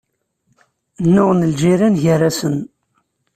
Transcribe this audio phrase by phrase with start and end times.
[1.05, 2.57] Nnuɣen lǧiran gar-asen.